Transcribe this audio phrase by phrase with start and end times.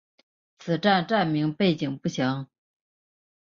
[0.57, 2.47] 此站站名背景不详。